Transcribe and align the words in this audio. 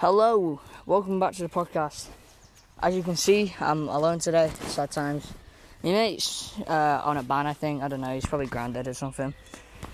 Hello, 0.00 0.60
welcome 0.84 1.18
back 1.18 1.32
to 1.32 1.40
the 1.40 1.48
podcast. 1.48 2.08
As 2.82 2.94
you 2.94 3.02
can 3.02 3.16
see, 3.16 3.54
I'm 3.58 3.88
alone 3.88 4.18
today. 4.18 4.52
Sad 4.66 4.90
times. 4.90 5.26
My 5.82 5.90
mate's 5.90 6.52
uh, 6.66 7.00
on 7.02 7.16
a 7.16 7.22
ban, 7.22 7.46
I 7.46 7.54
think. 7.54 7.82
I 7.82 7.88
don't 7.88 8.02
know. 8.02 8.12
He's 8.12 8.26
probably 8.26 8.46
grounded 8.46 8.86
or 8.88 8.92
something. 8.92 9.32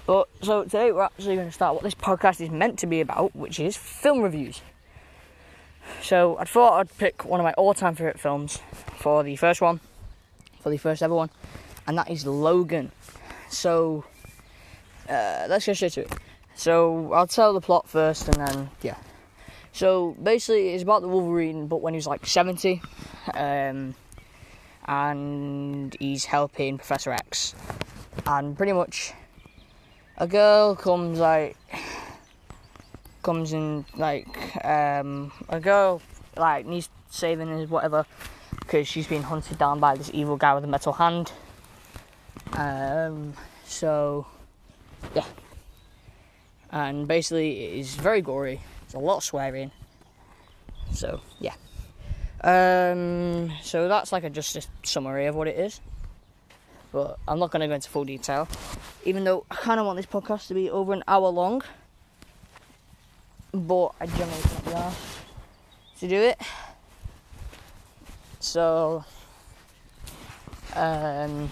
But 0.04 0.28
so 0.42 0.64
today 0.64 0.90
we're 0.90 1.04
actually 1.04 1.36
going 1.36 1.46
to 1.46 1.52
start 1.52 1.74
what 1.74 1.84
this 1.84 1.94
podcast 1.94 2.40
is 2.40 2.50
meant 2.50 2.80
to 2.80 2.88
be 2.88 3.00
about, 3.00 3.36
which 3.36 3.60
is 3.60 3.76
film 3.76 4.22
reviews. 4.22 4.60
So 6.02 6.36
I 6.36 6.46
thought 6.46 6.80
I'd 6.80 6.98
pick 6.98 7.24
one 7.24 7.38
of 7.38 7.44
my 7.44 7.52
all-time 7.52 7.94
favorite 7.94 8.18
films 8.18 8.58
for 8.96 9.22
the 9.22 9.36
first 9.36 9.60
one, 9.60 9.78
for 10.62 10.70
the 10.70 10.78
first 10.78 11.04
ever 11.04 11.14
one, 11.14 11.30
and 11.86 11.96
that 11.96 12.10
is 12.10 12.26
Logan. 12.26 12.90
So 13.50 14.04
uh, 15.08 15.46
let's 15.48 15.64
get 15.64 15.76
straight 15.76 15.92
to 15.92 16.00
it. 16.00 16.12
So 16.56 17.12
I'll 17.12 17.28
tell 17.28 17.52
the 17.52 17.60
plot 17.60 17.88
first, 17.88 18.26
and 18.26 18.44
then 18.44 18.70
yeah. 18.82 18.96
So 19.72 20.14
basically, 20.22 20.70
it's 20.70 20.82
about 20.82 21.00
the 21.00 21.08
Wolverine, 21.08 21.66
but 21.66 21.80
when 21.80 21.94
he's 21.94 22.06
like 22.06 22.26
70, 22.26 22.82
um, 23.34 23.94
and 24.86 25.96
he's 25.98 26.26
helping 26.26 26.76
Professor 26.76 27.10
X, 27.12 27.54
and 28.26 28.56
pretty 28.56 28.72
much 28.72 29.12
a 30.18 30.26
girl 30.26 30.76
comes 30.76 31.18
like 31.18 31.56
comes 33.22 33.52
in 33.52 33.84
like 33.96 34.26
um, 34.64 35.32
a 35.48 35.58
girl 35.58 36.02
like 36.36 36.66
needs 36.66 36.90
saving 37.10 37.48
or 37.48 37.64
whatever 37.66 38.04
because 38.60 38.86
she's 38.86 39.06
been 39.06 39.22
hunted 39.22 39.56
down 39.58 39.80
by 39.80 39.94
this 39.94 40.10
evil 40.12 40.36
guy 40.36 40.54
with 40.54 40.64
a 40.64 40.66
metal 40.66 40.92
hand. 40.92 41.32
Um, 42.52 43.32
so 43.64 44.26
yeah, 45.14 45.24
and 46.70 47.08
basically 47.08 47.64
it 47.64 47.78
is 47.80 47.94
very 47.94 48.20
gory 48.20 48.60
a 48.94 48.98
lot 48.98 49.18
of 49.18 49.24
swearing. 49.24 49.70
So 50.92 51.20
yeah. 51.40 51.54
Um, 52.42 53.52
so 53.62 53.88
that's 53.88 54.12
like 54.12 54.24
a 54.24 54.30
just 54.30 54.56
a 54.56 54.62
summary 54.82 55.26
of 55.26 55.34
what 55.34 55.48
it 55.48 55.58
is. 55.58 55.80
But 56.92 57.18
I'm 57.26 57.38
not 57.38 57.50
going 57.50 57.60
to 57.60 57.68
go 57.68 57.74
into 57.74 57.88
full 57.88 58.04
detail, 58.04 58.46
even 59.04 59.24
though 59.24 59.46
I 59.50 59.54
kind 59.54 59.80
of 59.80 59.86
want 59.86 59.96
this 59.96 60.06
podcast 60.06 60.48
to 60.48 60.54
be 60.54 60.68
over 60.68 60.92
an 60.92 61.02
hour 61.08 61.28
long. 61.28 61.62
But 63.52 63.92
I 64.00 64.06
generally 64.06 64.42
can't 64.42 64.64
be 64.66 64.72
asked 64.72 65.18
to 66.00 66.08
do 66.08 66.16
it. 66.16 66.38
So, 68.40 69.04
um, 70.74 71.48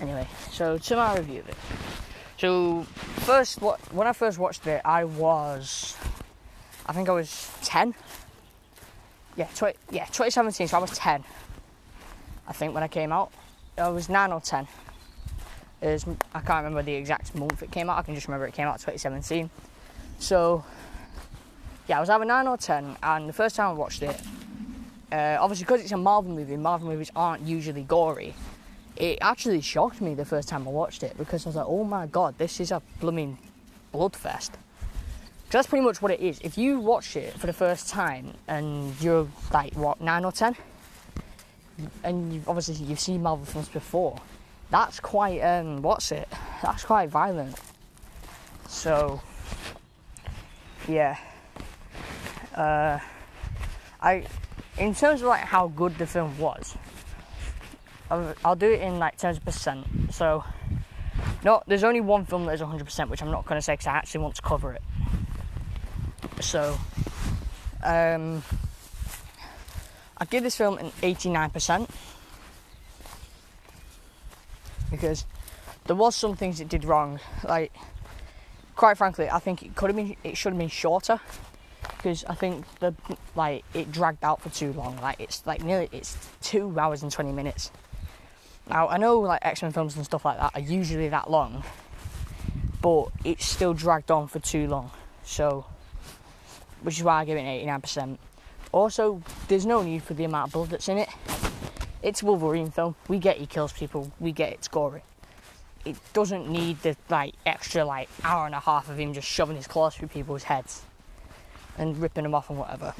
anyway, 0.00 0.26
so 0.50 0.78
to 0.78 0.96
my 0.96 1.16
review 1.16 1.40
of 1.40 1.48
it. 1.50 1.56
So 2.38 2.84
first, 3.26 3.60
when 3.60 4.06
I 4.06 4.12
first 4.12 4.38
watched 4.38 4.64
it, 4.68 4.80
I 4.84 5.02
was, 5.04 5.96
I 6.86 6.92
think 6.92 7.08
I 7.08 7.12
was 7.12 7.50
ten. 7.62 7.94
Yeah, 9.36 9.48
20, 9.56 9.76
yeah, 9.90 10.04
2017. 10.04 10.68
So 10.68 10.76
I 10.76 10.80
was 10.80 10.92
ten. 10.92 11.24
I 12.46 12.52
think 12.52 12.74
when 12.74 12.84
I 12.84 12.88
came 12.88 13.10
out, 13.10 13.32
I 13.76 13.88
was 13.88 14.08
nine 14.08 14.30
or 14.30 14.40
ten. 14.40 14.68
Was, 15.82 16.06
I 16.32 16.40
can't 16.40 16.64
remember 16.64 16.82
the 16.82 16.94
exact 16.94 17.34
month 17.34 17.60
it 17.60 17.72
came 17.72 17.90
out. 17.90 17.98
I 17.98 18.02
can 18.02 18.14
just 18.14 18.28
remember 18.28 18.46
it 18.46 18.54
came 18.54 18.68
out 18.68 18.76
2017. 18.76 19.50
So 20.20 20.64
yeah, 21.88 21.98
I 21.98 22.00
was 22.00 22.08
either 22.08 22.24
nine 22.24 22.46
or 22.46 22.56
ten, 22.56 22.96
and 23.02 23.28
the 23.28 23.32
first 23.32 23.56
time 23.56 23.70
I 23.70 23.72
watched 23.72 24.02
it, 24.02 24.20
uh, 25.10 25.38
obviously 25.40 25.64
because 25.64 25.80
it's 25.80 25.92
a 25.92 25.96
Marvel 25.96 26.32
movie, 26.32 26.56
Marvel 26.56 26.88
movies 26.88 27.10
aren't 27.16 27.42
usually 27.42 27.82
gory 27.82 28.34
it 28.98 29.18
actually 29.20 29.60
shocked 29.60 30.00
me 30.00 30.14
the 30.14 30.24
first 30.24 30.48
time 30.48 30.66
I 30.66 30.70
watched 30.70 31.02
it 31.02 31.16
because 31.16 31.46
I 31.46 31.48
was 31.50 31.56
like, 31.56 31.66
oh 31.68 31.84
my 31.84 32.06
god, 32.06 32.36
this 32.36 32.60
is 32.60 32.72
a 32.72 32.82
blooming 33.00 33.38
bloodfest. 33.94 34.50
That's 35.50 35.66
pretty 35.66 35.84
much 35.84 36.02
what 36.02 36.10
it 36.10 36.20
is. 36.20 36.40
If 36.42 36.58
you 36.58 36.78
watch 36.78 37.16
it 37.16 37.32
for 37.34 37.46
the 37.46 37.52
first 37.52 37.88
time 37.88 38.34
and 38.48 39.00
you're 39.00 39.28
like 39.52 39.74
what 39.74 40.00
nine 40.00 40.24
or 40.24 40.32
ten, 40.32 40.56
and 42.02 42.32
you've, 42.34 42.48
obviously 42.48 42.74
you've 42.84 43.00
seen 43.00 43.22
Marvel 43.22 43.46
films 43.46 43.68
before, 43.68 44.20
that's 44.70 45.00
quite 45.00 45.40
um, 45.40 45.80
what's 45.80 46.12
it? 46.12 46.28
That's 46.62 46.84
quite 46.84 47.08
violent. 47.08 47.58
So 48.68 49.22
yeah, 50.88 51.16
uh, 52.54 52.98
I 54.02 54.24
in 54.76 54.94
terms 54.94 55.22
of 55.22 55.28
like 55.28 55.40
how 55.40 55.68
good 55.68 55.96
the 55.98 56.06
film 56.06 56.36
was, 56.38 56.76
I'll 58.10 58.56
do 58.56 58.70
it 58.70 58.80
in 58.80 58.98
like 58.98 59.18
terms 59.18 59.36
of 59.36 59.44
percent. 59.44 59.86
So, 60.12 60.44
no, 61.44 61.62
there's 61.66 61.84
only 61.84 62.00
one 62.00 62.24
film 62.24 62.46
that 62.46 62.52
is 62.52 62.60
100%, 62.60 63.08
which 63.08 63.22
I'm 63.22 63.30
not 63.30 63.44
going 63.44 63.58
to 63.58 63.62
say 63.62 63.74
because 63.74 63.86
I 63.86 63.92
actually 63.92 64.20
want 64.20 64.36
to 64.36 64.42
cover 64.42 64.72
it. 64.72 64.82
So, 66.40 66.78
um, 67.82 68.42
I 70.16 70.24
give 70.24 70.42
this 70.42 70.56
film 70.56 70.78
an 70.78 70.90
89% 71.02 71.88
because 74.90 75.26
there 75.86 75.96
was 75.96 76.16
some 76.16 76.34
things 76.34 76.60
it 76.60 76.68
did 76.68 76.84
wrong. 76.84 77.20
Like, 77.44 77.72
quite 78.74 78.96
frankly, 78.96 79.28
I 79.28 79.38
think 79.38 79.62
it 79.62 79.74
could 79.74 79.90
have 79.90 79.96
been, 79.96 80.16
it 80.24 80.36
should 80.36 80.52
have 80.52 80.58
been 80.58 80.68
shorter 80.68 81.20
because 81.98 82.24
I 82.24 82.34
think 82.34 82.64
the 82.78 82.94
like 83.34 83.64
it 83.74 83.92
dragged 83.92 84.24
out 84.24 84.40
for 84.40 84.50
too 84.50 84.72
long. 84.72 84.98
Like 85.00 85.20
it's 85.20 85.46
like 85.46 85.62
nearly 85.62 85.88
it's 85.92 86.16
two 86.40 86.78
hours 86.78 87.02
and 87.02 87.12
20 87.12 87.32
minutes. 87.32 87.70
Now, 88.68 88.88
I 88.88 88.98
know 88.98 89.18
like 89.20 89.44
X 89.44 89.62
Men 89.62 89.72
films 89.72 89.96
and 89.96 90.04
stuff 90.04 90.24
like 90.24 90.38
that 90.38 90.52
are 90.54 90.60
usually 90.60 91.08
that 91.08 91.30
long, 91.30 91.62
but 92.82 93.08
it's 93.24 93.46
still 93.46 93.72
dragged 93.74 94.10
on 94.10 94.28
for 94.28 94.38
too 94.40 94.66
long. 94.66 94.90
So, 95.24 95.66
which 96.82 96.98
is 96.98 97.04
why 97.04 97.20
I 97.20 97.24
give 97.24 97.36
it 97.36 97.40
an 97.40 97.80
89%. 97.80 98.18
Also, 98.72 99.22
there's 99.48 99.64
no 99.64 99.82
need 99.82 100.02
for 100.02 100.14
the 100.14 100.24
amount 100.24 100.48
of 100.48 100.52
blood 100.52 100.70
that's 100.70 100.88
in 100.88 100.98
it. 100.98 101.08
It's 102.02 102.22
Wolverine 102.22 102.70
film. 102.70 102.94
We 103.08 103.18
get 103.18 103.38
he 103.38 103.46
kills 103.46 103.72
people. 103.72 104.12
We 104.20 104.32
get 104.32 104.52
it's 104.52 104.68
gory. 104.68 105.02
It 105.84 105.96
doesn't 106.12 106.48
need 106.48 106.82
the 106.82 106.96
like 107.08 107.34
extra 107.46 107.84
like 107.84 108.08
hour 108.22 108.44
and 108.46 108.54
a 108.54 108.60
half 108.60 108.90
of 108.90 108.98
him 108.98 109.14
just 109.14 109.26
shoving 109.26 109.56
his 109.56 109.66
claws 109.66 109.96
through 109.96 110.08
people's 110.08 110.42
heads 110.42 110.82
and 111.78 111.96
ripping 111.96 112.24
them 112.24 112.34
off 112.34 112.50
and 112.50 112.58
whatever. 112.58 112.94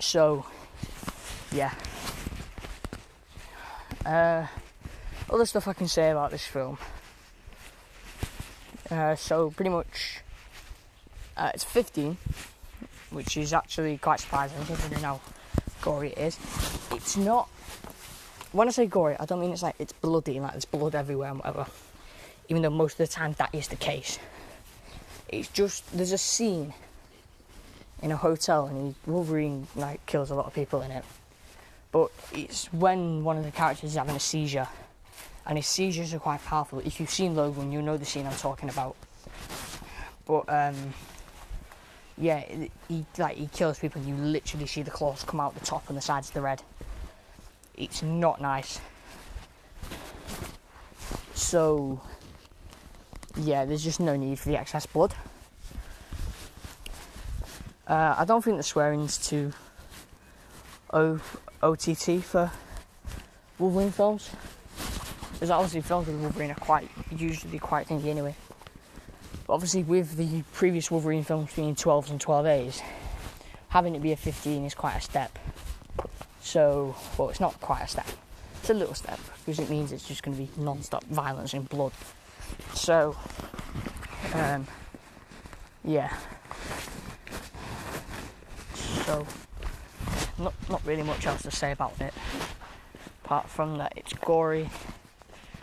So, 0.00 0.46
yeah. 1.52 1.74
Uh, 4.04 4.46
other 5.30 5.46
stuff 5.46 5.66
I 5.66 5.72
can 5.72 5.88
say 5.88 6.10
about 6.10 6.30
this 6.30 6.46
film. 6.46 6.76
Uh, 8.90 9.16
so 9.16 9.50
pretty 9.50 9.70
much, 9.70 10.20
uh, 11.36 11.50
it's 11.54 11.64
15, 11.64 12.18
which 13.10 13.36
is 13.36 13.52
actually 13.52 13.96
quite 13.96 14.20
surprising 14.20 14.62
considering 14.66 15.02
how 15.02 15.20
gory 15.80 16.10
it 16.10 16.18
is. 16.18 16.38
It's 16.92 17.16
not. 17.16 17.48
When 18.52 18.68
I 18.68 18.72
say 18.72 18.86
gory, 18.86 19.16
I 19.18 19.24
don't 19.24 19.40
mean 19.40 19.52
it's 19.52 19.62
like 19.62 19.76
it's 19.78 19.92
bloody, 19.94 20.38
like 20.38 20.52
there's 20.52 20.66
blood 20.66 20.94
everywhere 20.94 21.30
and 21.30 21.38
whatever. 21.38 21.66
Even 22.48 22.62
though 22.62 22.70
most 22.70 22.92
of 22.92 22.98
the 22.98 23.06
time 23.06 23.34
that 23.38 23.54
is 23.54 23.68
the 23.68 23.76
case. 23.76 24.18
It's 25.28 25.48
just 25.48 25.90
there's 25.96 26.12
a 26.12 26.18
scene 26.18 26.74
in 28.02 28.12
a 28.12 28.16
hotel 28.16 28.66
and 28.66 28.94
Wolverine 29.06 29.66
like 29.74 30.04
kills 30.04 30.30
a 30.30 30.34
lot 30.34 30.46
of 30.46 30.54
people 30.54 30.82
in 30.82 30.90
it 30.90 31.04
but 31.94 32.10
it's 32.32 32.72
when 32.72 33.22
one 33.22 33.38
of 33.38 33.44
the 33.44 33.52
characters 33.52 33.90
is 33.90 33.96
having 33.96 34.16
a 34.16 34.20
seizure, 34.20 34.66
and 35.46 35.56
his 35.56 35.68
seizures 35.68 36.12
are 36.12 36.18
quite 36.18 36.44
powerful. 36.44 36.80
If 36.80 36.98
you've 36.98 37.08
seen 37.08 37.36
Logan, 37.36 37.70
you 37.70 37.82
know 37.82 37.96
the 37.96 38.04
scene 38.04 38.26
I'm 38.26 38.34
talking 38.34 38.68
about. 38.68 38.96
But 40.26 40.48
um, 40.48 40.92
yeah, 42.18 42.42
he 42.88 43.06
like 43.16 43.36
he 43.36 43.46
kills 43.46 43.78
people, 43.78 44.00
and 44.02 44.10
you 44.10 44.16
literally 44.16 44.66
see 44.66 44.82
the 44.82 44.90
claws 44.90 45.22
come 45.22 45.38
out 45.38 45.54
the 45.54 45.64
top 45.64 45.88
and 45.88 45.96
the 45.96 46.02
sides 46.02 46.30
of 46.30 46.34
the 46.34 46.40
red. 46.40 46.62
It's 47.76 48.02
not 48.02 48.40
nice. 48.40 48.80
So 51.34 52.00
yeah, 53.36 53.66
there's 53.66 53.84
just 53.84 54.00
no 54.00 54.16
need 54.16 54.40
for 54.40 54.48
the 54.48 54.56
excess 54.56 54.84
blood. 54.84 55.14
Uh, 57.86 58.16
I 58.18 58.24
don't 58.24 58.42
think 58.42 58.56
the 58.56 58.64
swearing's 58.64 59.16
too 59.16 59.52
o- 60.94 61.20
OTT 61.62 62.22
for 62.22 62.50
Wolverine 63.58 63.90
films. 63.90 64.30
Because 65.34 65.50
obviously 65.50 65.82
films 65.82 66.06
with 66.06 66.16
Wolverine 66.16 66.52
are 66.52 66.54
quite 66.54 66.88
usually 67.10 67.58
quite 67.58 67.88
thinky 67.88 68.06
anyway. 68.06 68.34
But 69.46 69.54
obviously 69.54 69.82
with 69.82 70.16
the 70.16 70.42
previous 70.52 70.90
Wolverine 70.90 71.24
films 71.24 71.52
being 71.54 71.74
12s 71.74 72.10
and 72.10 72.20
12As, 72.20 72.80
having 73.68 73.94
it 73.94 74.02
be 74.02 74.12
a 74.12 74.16
15 74.16 74.64
is 74.64 74.74
quite 74.74 74.96
a 74.96 75.00
step. 75.00 75.38
So, 76.40 76.94
well, 77.18 77.28
it's 77.30 77.40
not 77.40 77.60
quite 77.60 77.82
a 77.82 77.88
step. 77.88 78.06
It's 78.60 78.70
a 78.70 78.74
little 78.74 78.94
step 78.94 79.18
because 79.44 79.58
it 79.58 79.68
means 79.68 79.92
it's 79.92 80.06
just 80.06 80.22
going 80.22 80.36
to 80.36 80.42
be 80.42 80.50
non-stop 80.62 81.04
violence 81.04 81.52
and 81.52 81.68
blood. 81.68 81.92
So, 82.74 83.16
um, 84.32 84.66
yeah. 85.84 86.16
So 89.04 89.26
not 90.38 90.54
not 90.68 90.84
really 90.84 91.02
much 91.02 91.26
else 91.26 91.42
to 91.42 91.50
say 91.50 91.72
about 91.72 92.00
it, 92.00 92.12
apart 93.24 93.48
from 93.48 93.78
that 93.78 93.92
it's 93.96 94.12
gory, 94.14 94.68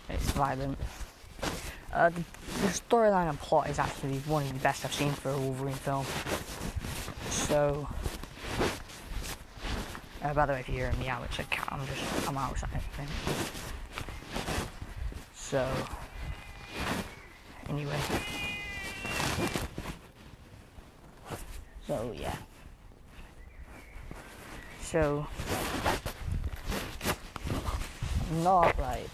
it's 0.10 0.32
violent. 0.32 0.78
Uh, 1.94 2.10
the, 2.10 2.24
the 2.62 2.68
storyline 2.68 3.30
and 3.30 3.40
plot 3.40 3.70
is 3.70 3.78
actually 3.78 4.18
one 4.20 4.44
of 4.44 4.54
the 4.54 4.60
best 4.60 4.86
I've 4.86 4.94
seen 4.94 5.12
for 5.12 5.30
a 5.30 5.38
Wolverine 5.38 5.74
film. 5.74 6.06
So, 7.30 7.88
uh, 10.24 10.34
by 10.34 10.46
the 10.46 10.54
way, 10.54 10.60
if 10.62 10.70
you 10.70 10.76
hear 10.76 10.94
me 10.94 11.10
out, 11.10 11.24
it's 11.26 11.40
a 11.40 11.44
cat. 11.44 11.68
I'm 11.70 11.86
just 11.86 12.30
I'm 12.30 12.38
outside. 12.38 12.70
I 12.74 12.80
think. 13.04 13.10
So, 15.36 15.68
anyway. 17.68 18.00
So 21.88 22.14
yeah. 22.18 22.36
So 24.92 25.26
not 28.44 28.78
like 28.78 29.08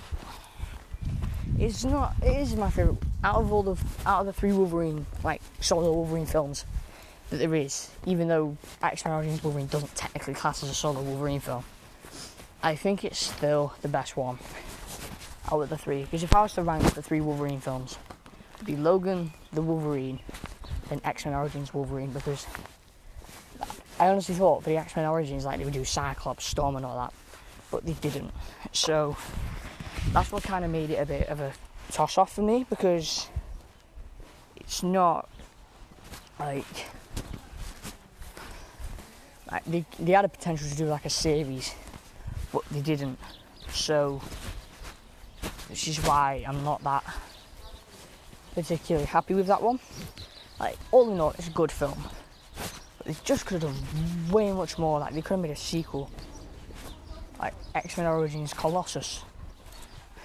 it's 1.60 1.86
not 1.86 2.16
it 2.24 2.36
is 2.36 2.56
my 2.56 2.72
favorite 2.72 2.98
out 3.24 3.36
of 3.36 3.54
all 3.54 3.62
the 3.62 3.78
out 4.04 4.22
of 4.22 4.26
the 4.26 4.34
three 4.34 4.54
Wolverine 4.54 5.06
like 5.24 5.40
solo 5.60 5.94
Wolverine 5.94 6.26
films 6.26 6.66
that 7.30 7.38
there 7.38 7.54
is, 7.54 7.92
even 8.08 8.28
though 8.28 8.58
X-Men 8.82 9.14
Origins 9.14 9.44
Wolverine 9.44 9.68
doesn't 9.68 9.94
technically 9.94 10.34
class 10.34 10.64
as 10.64 10.72
a 10.72 10.74
solo 10.74 11.00
Wolverine 11.00 11.42
film. 11.42 11.64
I 12.64 12.76
think 12.76 13.06
it's 13.06 13.20
still 13.20 13.76
the 13.84 13.88
best 13.88 14.18
one 14.18 14.40
out 15.52 15.62
of 15.62 15.70
the 15.70 15.78
three. 15.78 16.06
Because 16.06 16.24
if 16.24 16.36
I 16.36 16.42
was 16.42 16.54
to 16.54 16.64
rank 16.64 16.92
the 16.96 17.04
three 17.04 17.22
Wolverine 17.22 17.60
films, 17.60 18.00
it'd 18.56 18.66
be 18.66 18.76
Logan, 18.76 19.32
the 19.54 19.62
Wolverine, 19.62 20.22
and 20.90 21.02
X-Men 21.04 21.36
Origins 21.36 21.72
Wolverine 21.72 22.10
because 22.10 22.48
I 24.00 24.10
honestly 24.10 24.36
thought 24.36 24.64
for 24.64 24.70
the 24.70 24.78
X 24.78 24.96
Men 24.96 25.06
Origins, 25.06 25.46
like 25.46 25.58
they 25.58 25.66
would 25.66 25.74
do 25.74 25.84
Cyclops, 25.84 26.46
Storm, 26.46 26.76
and 26.76 26.86
all 26.86 26.98
that, 26.98 27.14
but 27.72 27.86
they 27.86 27.94
didn't. 27.94 28.32
So 28.72 29.18
that's 30.12 30.32
what 30.32 30.44
kind 30.44 30.64
of 30.64 30.72
made 30.72 30.92
it 30.92 31.02
a 31.02 31.06
bit 31.06 31.28
of 31.30 31.40
a 31.40 31.52
toss 31.92 32.18
off 32.18 32.34
for 32.34 32.42
me 32.42 32.66
because 32.70 33.28
it's 34.56 34.84
not 34.84 35.28
like 36.40 36.66
like 39.52 39.66
they, 39.66 39.86
they 39.98 40.12
had 40.12 40.26
a 40.26 40.30
potential 40.30 40.68
to 40.68 40.76
do 40.76 40.86
like 40.86 41.06
a 41.06 41.10
series, 41.10 41.74
but 42.54 42.64
they 42.70 42.82
didn't. 42.82 43.18
So 43.72 44.22
this 45.70 45.88
is 45.88 45.98
why 46.04 46.46
I'm 46.48 46.64
not 46.64 46.84
that 46.84 47.04
particularly 48.54 49.08
happy 49.08 49.34
with 49.34 49.48
that 49.48 49.62
one. 49.62 49.80
Like 50.60 50.78
all 50.92 51.12
in 51.12 51.20
all, 51.20 51.32
it's 51.32 51.48
a 51.48 51.52
good 51.52 51.72
film 51.72 52.04
they 53.08 53.16
just 53.24 53.46
could 53.46 53.62
have 53.64 53.72
done 53.72 54.32
way 54.32 54.52
much 54.52 54.78
more. 54.78 55.00
Like 55.00 55.14
they 55.14 55.22
could 55.22 55.36
have 55.36 55.40
made 55.40 55.52
a 55.52 55.56
sequel, 55.56 56.12
like 57.40 57.54
X 57.74 57.98
Men 57.98 58.06
Origins 58.06 58.54
Colossus, 58.54 59.24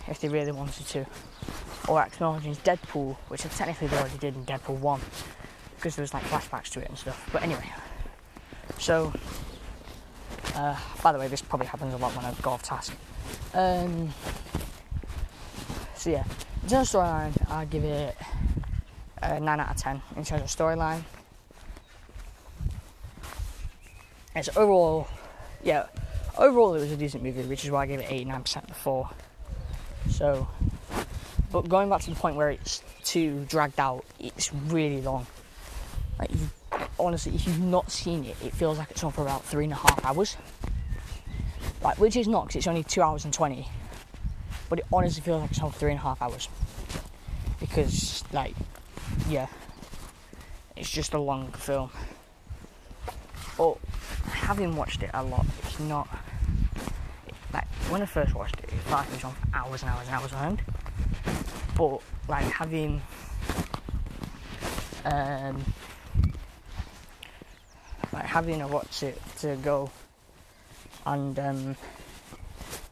if 0.08 0.20
they 0.20 0.29
really 0.29 0.50
wanted 0.50 0.87
to, 0.88 1.06
or 1.88 2.02
X 2.02 2.19
Men 2.19 2.31
Origins 2.31 2.58
Deadpool, 2.58 3.17
which 3.29 3.43
technically 3.43 3.87
they 3.87 3.96
already 3.96 4.19
did 4.19 4.34
in 4.34 4.44
Deadpool 4.44 4.79
One, 4.81 5.00
because 5.76 5.94
there 5.94 6.02
was 6.02 6.12
like 6.12 6.25
flashbacks 6.25 6.70
to 6.70 6.81
it 6.81 6.88
and 6.88 6.99
stuff. 6.99 7.31
But 7.32 7.44
anyway, 7.44 7.64
so 8.79 9.12
uh, 10.56 10.76
by 11.05 11.12
the 11.12 11.20
way, 11.20 11.28
this 11.28 11.40
probably 11.40 11.69
happens 11.69 11.94
a 11.94 11.99
lot 11.99 12.17
when 12.17 12.25
I 12.25 12.35
go 12.43 12.50
off 12.50 12.64
task. 12.64 12.93
Um, 13.55 14.12
so 15.94 16.11
yeah, 16.11 16.25
in 16.64 16.69
terms 16.69 16.93
of 16.93 17.00
storyline, 17.00 17.50
I'll 17.50 17.67
give 17.67 17.85
it 17.85 18.17
a 19.23 19.38
9 19.38 19.61
out 19.61 19.70
of 19.70 19.76
10 19.76 20.02
in 20.17 20.25
terms 20.25 20.43
of 20.43 20.49
storyline. 20.49 21.05
And 24.34 24.44
so 24.44 24.52
overall, 24.56 25.08
yeah, 25.62 25.87
overall 26.38 26.75
it 26.75 26.81
was 26.81 26.93
a 26.93 26.96
decent 26.96 27.23
movie, 27.23 27.43
which 27.43 27.64
is 27.64 27.70
why 27.70 27.82
I 27.82 27.87
gave 27.87 28.00
it 28.00 28.08
89% 28.08 28.67
before. 28.67 29.11
So, 30.11 30.49
but 31.50 31.69
going 31.69 31.88
back 31.88 32.00
to 32.02 32.11
the 32.11 32.17
point 32.17 32.37
where 32.37 32.50
it's 32.50 32.82
too 33.05 33.44
dragged 33.49 33.79
out, 33.79 34.05
it's 34.19 34.52
really 34.55 35.02
long. 35.02 35.26
Like, 36.19 36.31
you, 36.31 36.49
honestly, 36.99 37.34
if 37.34 37.46
you've 37.46 37.61
not 37.61 37.90
seen 37.90 38.25
it, 38.25 38.37
it 38.43 38.55
feels 38.55 38.79
like 38.79 38.90
it's 38.90 39.05
on 39.05 39.12
for 39.12 39.23
about 39.23 39.44
three 39.44 39.64
and 39.64 39.73
a 39.73 39.76
half 39.76 40.05
hours. 40.05 40.37
Like, 41.82 41.99
which 41.99 42.17
is 42.17 42.28
not, 42.28 42.46
because 42.46 42.56
it's 42.56 42.67
only 42.67 42.85
two 42.85 43.02
hours 43.02 43.25
and 43.25 43.35
20. 43.35 43.67
But 44.69 44.78
it 44.81 44.87
honestly 44.93 45.20
feels 45.20 45.43
like 45.43 45.50
it's 45.50 45.61
on 45.61 45.70
for 45.73 45.78
three 45.78 45.90
and 45.90 45.99
a 45.99 46.02
half 46.02 46.23
hours. 46.23 46.49
Because, 47.61 48.25
like, 48.32 48.55
yeah, 49.28 49.46
it's 50.76 50.90
just 50.90 51.12
a 51.12 51.19
long 51.19 51.52
film. 51.52 51.90
But 53.58 53.78
having 54.52 54.76
watched 54.76 55.02
it 55.02 55.08
a 55.14 55.25
lot, 55.25 55.46
it's 55.62 55.81
not 55.81 56.06
like 57.54 57.66
when 57.88 58.02
I 58.02 58.04
first 58.04 58.34
watched 58.34 58.58
it, 58.58 58.69
it 58.69 58.75
was 58.84 59.25
on 59.25 59.32
for 59.32 59.56
hours 59.56 59.81
and 59.81 59.90
hours 59.90 60.06
and 60.06 60.14
hours 60.14 60.32
on 60.34 60.44
end. 60.44 60.62
But 61.75 62.02
like 62.28 62.44
having 62.44 63.00
um, 65.06 65.64
like 68.12 68.26
having 68.26 68.58
to 68.58 68.66
watch 68.66 69.02
it 69.02 69.19
to 69.38 69.56
go 69.56 69.90
and 71.06 71.38
um, 71.38 71.76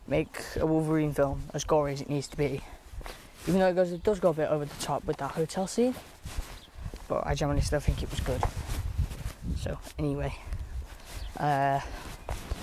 make 0.09 0.41
a 0.59 0.65
Wolverine 0.65 1.13
film 1.13 1.43
as 1.53 1.65
gory 1.65 1.93
as 1.93 2.01
it 2.01 2.09
needs 2.09 2.29
to 2.29 2.39
be. 2.39 2.63
Even 3.47 3.61
though 3.61 3.69
it 3.69 3.75
goes, 3.75 3.93
it 3.93 4.03
does 4.03 4.19
go 4.19 4.31
a 4.31 4.33
bit 4.33 4.49
over 4.49 4.65
the 4.65 4.83
top 4.83 5.05
with 5.05 5.19
that 5.19 5.33
hotel 5.33 5.67
scene, 5.67 5.95
but 7.07 7.27
I 7.27 7.35
generally 7.35 7.61
still 7.61 7.81
think 7.81 8.03
it 8.03 8.11
was 8.11 8.21
good. 8.21 8.43
So 9.59 9.79
anyway. 9.99 10.35
Uh, 11.41 11.81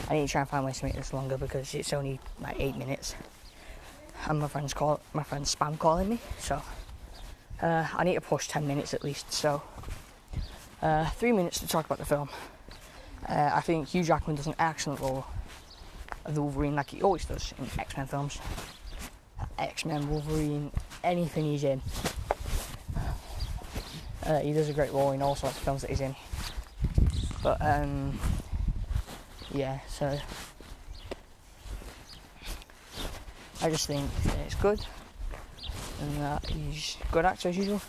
I 0.08 0.14
need 0.14 0.28
to 0.28 0.32
try 0.32 0.42
and 0.42 0.50
find 0.50 0.64
ways 0.64 0.78
to 0.80 0.86
make 0.86 0.94
this 0.94 1.12
longer 1.12 1.36
because 1.36 1.74
it's 1.74 1.92
only 1.94 2.20
like 2.40 2.58
eight 2.60 2.78
minutes, 2.78 3.16
and 4.30 4.40
my 4.40 4.48
friend's 4.48 4.74
call 4.74 5.00
my 5.14 5.24
friend's 5.24 5.54
spam 5.54 5.80
calling 5.80 6.10
me, 6.10 6.20
so 6.38 6.62
uh, 7.64 7.88
I 7.92 8.04
need 8.04 8.14
to 8.14 8.22
push 8.22 8.48
ten 8.48 8.68
minutes 8.68 8.94
at 8.94 9.04
least. 9.04 9.34
So 9.34 9.64
uh, 10.84 11.10
three 11.10 11.32
minutes 11.32 11.60
to 11.62 11.68
talk 11.68 11.86
about 11.88 11.98
the 11.98 12.06
film. 12.06 12.30
Uh, 13.28 13.50
I 13.52 13.62
think 13.62 13.88
Hugh 13.88 14.04
Jackman 14.04 14.36
does 14.36 14.46
an 14.46 14.56
excellent 14.60 15.02
role 15.02 15.26
of 16.24 16.36
the 16.36 16.42
Wolverine, 16.42 16.76
like 16.76 16.92
he 16.92 17.02
always 17.02 17.26
does 17.26 17.54
in 17.58 17.68
X 17.80 17.98
Men 17.98 18.06
films. 18.06 18.40
X 19.58 19.86
Men, 19.86 20.08
Wolverine, 20.08 20.72
anything 21.04 21.46
he's 21.46 21.64
in. 21.64 21.82
Uh, 24.24 24.40
he 24.40 24.54
does 24.54 24.70
a 24.70 24.74
great 24.74 24.92
role 24.94 25.12
in 25.14 25.22
all 25.24 25.36
sorts 25.36 25.58
of 25.58 25.64
films 25.64 25.82
that 25.82 25.90
he's 25.90 26.02
in. 26.02 26.16
But 27.42 27.58
um, 27.62 28.20
yeah, 29.58 29.80
so 29.88 30.18
I 33.62 33.70
just 33.70 33.88
think 33.88 34.10
it's 34.46 34.56
good 34.56 34.80
and 36.00 36.18
that 36.22 36.46
he's 36.46 36.98
good 37.12 37.26
actor 37.26 37.50
as 37.50 37.58
usual. 37.58 37.82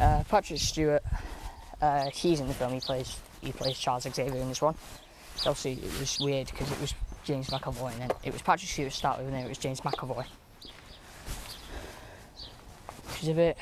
Uh, 0.00 0.24
Patrick 0.28 0.58
Stewart, 0.58 1.02
uh, 1.82 2.08
he's 2.10 2.40
in 2.40 2.48
the 2.48 2.54
film. 2.54 2.72
He 2.72 2.80
plays 2.80 3.18
he 3.42 3.52
plays 3.52 3.78
Charles 3.78 4.04
Xavier 4.04 4.40
in 4.40 4.48
this 4.48 4.62
one. 4.62 4.74
Obviously, 5.40 5.72
it 5.74 6.00
was 6.00 6.18
weird 6.18 6.46
because 6.46 6.70
it 6.72 6.80
was 6.80 6.94
James 7.24 7.48
McAvoy 7.48 7.92
and 7.92 8.02
then 8.02 8.10
it 8.24 8.32
was 8.32 8.40
Patrick 8.40 8.70
Stewart 8.70 8.90
to 8.90 8.96
start 8.96 9.18
with, 9.18 9.26
and 9.26 9.36
then 9.36 9.44
it 9.44 9.48
was 9.48 9.58
James 9.58 9.80
McAvoy. 9.82 10.24
Which 13.08 13.22
is 13.22 13.28
a 13.28 13.34
bit, 13.34 13.58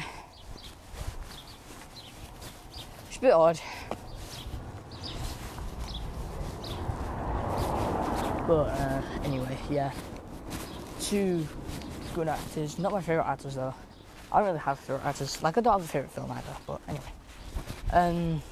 it's 3.09 3.17
a 3.17 3.21
bit 3.21 3.33
odd. 3.33 3.61
But 8.47 8.69
uh, 8.69 9.03
anyway, 9.25 9.57
yeah. 9.71 9.93
Two 11.01 11.47
good 12.15 12.29
actors. 12.29 12.79
Not 12.79 12.93
my 12.93 13.01
favourite 13.01 13.27
actors 13.27 13.55
though. 13.55 13.75
I 14.33 14.39
don't 14.39 14.49
really 14.49 14.59
have 14.59 14.79
favourite 14.79 15.05
actors. 15.05 15.43
Like 15.43 15.57
I 15.59 15.61
don't 15.61 15.73
have 15.73 15.85
a 15.85 15.89
favourite 15.89 16.13
film 16.13 16.31
either. 16.31 16.57
But 16.67 16.81
anyway. 16.89 17.05
Um. 17.93 18.43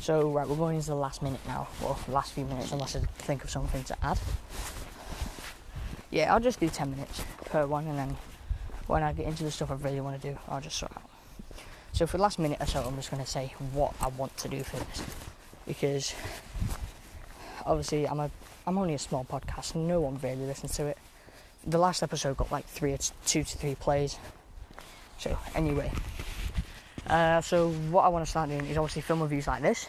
So 0.00 0.30
right, 0.30 0.46
we're 0.46 0.56
going 0.56 0.76
into 0.76 0.88
the 0.88 0.94
last 0.94 1.22
minute 1.22 1.40
now. 1.46 1.68
Well, 1.80 1.98
last 2.08 2.32
few 2.32 2.44
minutes, 2.44 2.70
unless 2.70 2.94
I 2.94 3.00
think 3.00 3.44
of 3.44 3.50
something 3.50 3.82
to 3.84 3.96
add. 4.04 4.18
Yeah, 6.10 6.32
I'll 6.32 6.40
just 6.40 6.60
do 6.60 6.68
ten 6.68 6.90
minutes 6.90 7.22
per 7.46 7.66
one, 7.66 7.86
and 7.86 7.98
then 7.98 8.16
when 8.86 9.02
I 9.02 9.12
get 9.12 9.26
into 9.26 9.42
the 9.42 9.50
stuff 9.50 9.70
I 9.70 9.74
really 9.74 10.00
want 10.00 10.20
to 10.20 10.30
do, 10.30 10.38
I'll 10.48 10.60
just 10.60 10.76
sort 10.76 10.92
out. 10.92 11.10
So 11.92 12.06
for 12.06 12.18
the 12.18 12.22
last 12.22 12.38
minute 12.38 12.60
or 12.60 12.66
so, 12.66 12.82
I'm 12.82 12.94
just 12.96 13.10
going 13.10 13.24
to 13.24 13.28
say 13.28 13.54
what 13.72 13.94
I 14.00 14.08
want 14.08 14.36
to 14.36 14.48
do 14.48 14.62
for 14.62 14.76
this, 14.76 15.02
because 15.66 16.14
obviously 17.66 18.08
I'm 18.08 18.20
a 18.20 18.30
I'm 18.66 18.78
only 18.78 18.94
a 18.94 18.98
small 18.98 19.24
podcast, 19.24 19.74
no 19.74 20.00
one 20.00 20.18
really 20.22 20.46
listens 20.46 20.74
to 20.76 20.86
it. 20.86 20.98
The 21.66 21.78
last 21.78 22.02
episode 22.02 22.36
got 22.36 22.50
like 22.50 22.64
three 22.66 22.96
two 23.26 23.44
to 23.44 23.58
three 23.58 23.74
plays. 23.74 24.18
So 25.18 25.36
anyway, 25.54 25.90
uh, 27.06 27.40
so 27.40 27.70
what 27.90 28.04
I 28.04 28.08
want 28.08 28.24
to 28.24 28.30
start 28.30 28.48
doing 28.48 28.66
is 28.66 28.76
obviously 28.76 29.02
film 29.02 29.22
reviews 29.22 29.46
like 29.46 29.62
this, 29.62 29.88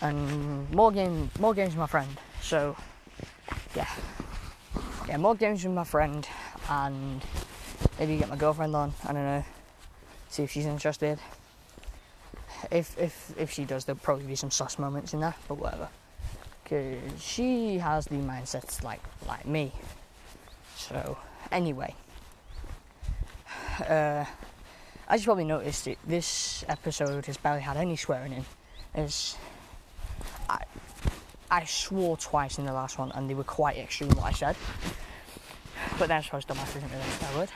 and 0.00 0.70
more 0.70 0.92
game, 0.92 1.30
more 1.38 1.54
games 1.54 1.70
with 1.70 1.78
my 1.78 1.86
friend. 1.86 2.08
So 2.42 2.76
yeah, 3.74 3.88
yeah, 5.08 5.16
more 5.16 5.34
games 5.34 5.64
with 5.64 5.74
my 5.74 5.84
friend, 5.84 6.26
and 6.68 7.22
maybe 7.98 8.18
get 8.18 8.28
my 8.28 8.36
girlfriend 8.36 8.74
on. 8.74 8.92
I 9.04 9.12
don't 9.12 9.24
know, 9.24 9.44
see 10.28 10.42
if 10.42 10.50
she's 10.50 10.66
interested. 10.66 11.18
If 12.70 12.98
if 12.98 13.32
if 13.38 13.50
she 13.50 13.64
does, 13.64 13.84
there'll 13.84 13.98
probably 13.98 14.26
be 14.26 14.36
some 14.36 14.50
sus 14.50 14.78
moments 14.78 15.14
in 15.14 15.20
there, 15.20 15.34
but 15.48 15.58
whatever 15.58 15.88
because 16.68 17.22
she 17.22 17.78
has 17.78 18.06
the 18.06 18.16
mindset 18.16 18.82
like 18.82 19.00
like 19.28 19.46
me. 19.46 19.72
So 20.74 21.16
anyway, 21.52 21.94
uh, 23.88 24.24
as 25.08 25.20
you 25.20 25.24
probably 25.24 25.44
noticed, 25.44 25.86
it, 25.86 25.98
this 26.06 26.64
episode 26.68 27.26
has 27.26 27.36
barely 27.36 27.60
had 27.60 27.76
any 27.76 27.94
swearing 27.94 28.32
in. 28.32 28.44
As 28.94 29.36
I, 30.48 30.64
I 31.50 31.64
swore 31.64 32.16
twice 32.16 32.58
in 32.58 32.66
the 32.66 32.72
last 32.72 32.98
one, 32.98 33.12
and 33.14 33.30
they 33.30 33.34
were 33.34 33.44
quite 33.44 33.76
extreme 33.76 34.10
what 34.10 34.24
I 34.24 34.32
said. 34.32 34.56
But 35.98 36.08
then 36.08 36.18
I 36.18 36.20
suppose 36.22 36.44
dumbass 36.46 36.76
isn't 36.76 36.90
really 36.90 37.04
a 37.34 37.38
word. 37.38 37.50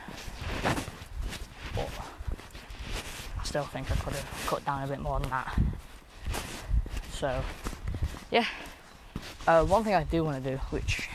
But 1.75 1.89
I 3.39 3.45
still 3.45 3.65
think 3.65 3.91
I 3.91 3.97
could 3.97 4.13
have 4.13 4.45
cut 4.47 4.65
down 4.65 4.85
a 4.85 4.87
bit 4.87 5.01
more 5.01 5.19
than 5.19 5.31
that. 5.31 5.59
So, 7.13 7.43
yeah. 8.31 8.47
Uh, 9.47 9.65
one 9.65 9.85
thing 9.85 9.95
I 9.95 10.05
do 10.05 10.23
want 10.25 10.43
to 10.43 10.51
do, 10.51 10.57
which 10.71 11.09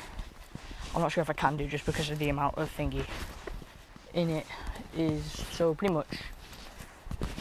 I'm 0.94 1.02
not 1.02 1.12
sure 1.12 1.22
if 1.22 1.30
I 1.30 1.34
can 1.34 1.58
do 1.58 1.68
just 1.68 1.86
because 1.86 2.10
of 2.10 2.20
the 2.20 2.30
amount 2.30 2.58
of 2.58 2.76
thingy 2.76 3.06
in 4.14 4.30
it, 4.30 4.46
is 4.98 5.24
so 5.52 5.74
pretty 5.74 5.94
much. 5.94 6.08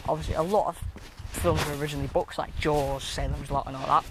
Obviously, 0.07 0.35
a 0.35 0.43
lot 0.43 0.67
of 0.67 0.77
films 1.31 1.65
were 1.65 1.75
originally 1.75 2.07
books 2.07 2.37
like 2.37 2.57
Jaws, 2.59 3.03
Salem's 3.03 3.49
Lot, 3.49 3.67
and 3.67 3.75
all 3.75 3.87
that. 3.87 4.05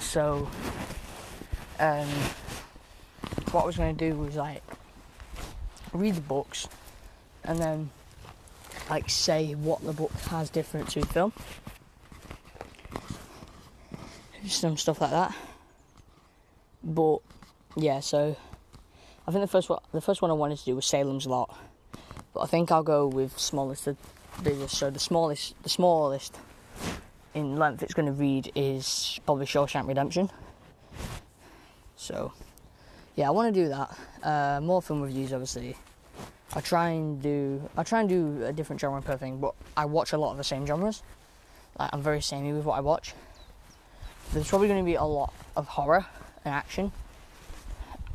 So, 0.00 0.48
um, 1.78 2.08
what 3.52 3.62
I 3.62 3.66
was 3.66 3.76
going 3.76 3.96
to 3.96 4.10
do 4.10 4.16
was 4.16 4.36
like 4.36 4.62
read 5.92 6.14
the 6.14 6.20
books 6.20 6.68
and 7.44 7.58
then 7.58 7.90
like 8.90 9.08
say 9.08 9.54
what 9.54 9.84
the 9.84 9.92
book 9.92 10.12
has 10.30 10.50
different 10.50 10.88
to 10.90 11.04
film. 11.04 11.32
Some 14.48 14.76
stuff 14.76 15.00
like 15.00 15.10
that. 15.10 15.34
But 16.82 17.18
yeah, 17.76 18.00
so 18.00 18.36
I 19.26 19.30
think 19.30 19.42
the 19.42 19.48
first 19.48 19.68
one 19.68 19.80
the 19.92 20.00
first 20.00 20.22
one 20.22 20.30
I 20.30 20.34
wanted 20.34 20.58
to 20.58 20.64
do 20.64 20.76
was 20.76 20.86
Salem's 20.86 21.26
Lot. 21.26 21.54
But 22.32 22.40
I 22.40 22.46
think 22.46 22.72
I'll 22.72 22.82
go 22.82 23.06
with 23.06 23.38
smallest 23.38 23.84
to 23.84 23.96
biggest. 24.42 24.76
So 24.76 24.90
the 24.90 24.98
smallest 24.98 25.60
the 25.62 25.68
smallest 25.68 26.38
in 27.34 27.56
length 27.56 27.82
it's 27.82 27.94
gonna 27.94 28.12
read 28.12 28.50
is 28.54 29.20
probably 29.26 29.46
Shawshank 29.46 29.86
Redemption. 29.86 30.30
So 31.96 32.32
yeah, 33.16 33.28
I 33.28 33.30
want 33.30 33.52
to 33.52 33.62
do 33.62 33.68
that. 33.68 33.98
Uh, 34.22 34.60
more 34.60 34.80
film 34.80 35.02
reviews, 35.02 35.32
obviously. 35.32 35.76
I 36.54 36.60
try 36.60 36.90
and 36.90 37.20
do 37.20 37.68
I 37.76 37.82
try 37.82 38.00
and 38.00 38.08
do 38.08 38.44
a 38.44 38.52
different 38.52 38.80
genre 38.80 39.02
per 39.02 39.16
thing, 39.16 39.38
but 39.38 39.54
I 39.76 39.84
watch 39.84 40.12
a 40.12 40.18
lot 40.18 40.30
of 40.30 40.38
the 40.38 40.44
same 40.44 40.66
genres. 40.66 41.02
Like 41.78 41.90
I'm 41.92 42.00
very 42.00 42.22
samey 42.22 42.52
with 42.52 42.64
what 42.64 42.78
I 42.78 42.80
watch. 42.80 43.14
There's 44.32 44.48
probably 44.48 44.68
going 44.68 44.80
to 44.80 44.84
be 44.84 44.94
a 44.94 45.04
lot 45.04 45.32
of 45.56 45.66
horror 45.66 46.06
and 46.44 46.54
action, 46.54 46.92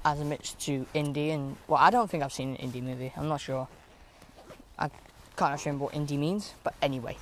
as 0.05 0.19
amidst 0.19 0.59
to 0.61 0.85
indie 0.93 1.33
and 1.33 1.55
well, 1.67 1.79
I 1.79 1.89
don't 1.89 2.09
think 2.09 2.23
I've 2.23 2.33
seen 2.33 2.55
an 2.55 2.71
indie 2.71 2.83
movie. 2.83 3.11
I'm 3.17 3.27
not 3.27 3.41
sure. 3.41 3.67
I 4.77 4.89
can't 5.35 5.65
remember 5.65 5.85
what 5.85 5.93
indie 5.93 6.19
means, 6.19 6.53
but 6.63 6.75
anyway. 6.81 7.17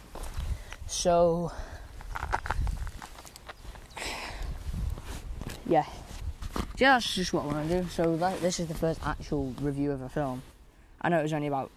So 0.87 1.51
yeah, 5.65 5.85
yeah, 6.77 6.93
that's 6.95 7.15
just 7.15 7.31
what 7.31 7.43
I 7.43 7.45
want 7.47 7.69
to 7.69 7.81
do. 7.81 7.89
So 7.89 8.17
that, 8.17 8.41
this 8.41 8.59
is 8.59 8.67
the 8.67 8.73
first 8.73 8.99
actual 9.05 9.53
review 9.61 9.91
of 9.91 10.01
a 10.01 10.09
film. 10.09 10.41
I 11.01 11.09
know 11.09 11.19
it 11.19 11.23
was 11.23 11.33
only 11.33 11.47
about 11.47 11.71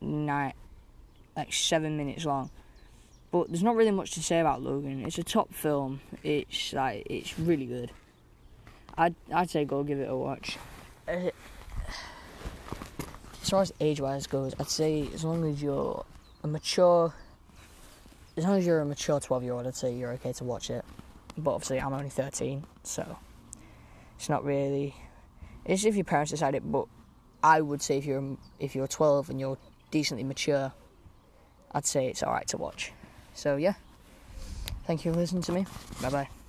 nine, 0.00 0.52
like 1.36 1.52
seven 1.52 1.96
minutes 1.96 2.24
long, 2.24 2.50
but 3.30 3.48
there's 3.48 3.62
not 3.62 3.76
really 3.76 3.90
much 3.90 4.12
to 4.12 4.22
say 4.22 4.40
about 4.40 4.62
Logan. 4.62 5.04
It's 5.04 5.18
a 5.18 5.24
top 5.24 5.52
film. 5.52 6.00
It's 6.22 6.72
like 6.72 7.06
it's 7.08 7.38
really 7.38 7.66
good. 7.66 7.90
I'd 8.96 9.14
I'd 9.32 9.50
say 9.50 9.64
go 9.64 9.82
give 9.82 9.98
it 9.98 10.08
a 10.08 10.16
watch. 10.16 10.58
Uh, 11.08 11.30
as 13.42 13.50
far 13.50 13.62
as 13.62 13.72
age 13.80 14.00
wise 14.00 14.26
goes, 14.26 14.54
I'd 14.58 14.68
say 14.68 15.08
as 15.14 15.24
long 15.24 15.48
as 15.48 15.62
you're 15.62 16.04
a 16.42 16.46
mature, 16.48 17.14
as 18.36 18.44
long 18.44 18.58
as 18.58 18.66
you're 18.66 18.80
a 18.80 18.86
mature 18.86 19.20
twelve 19.20 19.42
year 19.42 19.52
old, 19.52 19.66
I'd 19.66 19.76
say 19.76 19.94
you're 19.94 20.12
okay 20.12 20.32
to 20.34 20.44
watch 20.44 20.70
it. 20.70 20.84
But 21.38 21.54
obviously, 21.54 21.80
I'm 21.80 21.92
only 21.92 22.10
thirteen, 22.10 22.64
so 22.82 23.18
it's 24.16 24.28
not 24.28 24.44
really. 24.44 24.94
It's 25.64 25.84
if 25.84 25.96
your 25.96 26.04
parents 26.04 26.30
decide 26.30 26.54
it, 26.54 26.70
but 26.70 26.86
I 27.42 27.60
would 27.60 27.82
say 27.82 27.98
if 27.98 28.04
you're 28.04 28.36
if 28.58 28.74
you're 28.74 28.88
12 28.88 29.30
and 29.30 29.38
you're 29.38 29.58
decently 29.90 30.24
mature, 30.24 30.72
I'd 31.72 31.86
say 31.86 32.06
it's 32.06 32.22
alright 32.22 32.48
to 32.48 32.56
watch. 32.56 32.92
So 33.36 33.56
yeah, 33.56 33.74
thank 34.86 35.04
you 35.04 35.12
for 35.12 35.18
listening 35.18 35.42
to 35.42 35.52
me. 35.52 35.66
Bye 36.00 36.10
bye. 36.10 36.36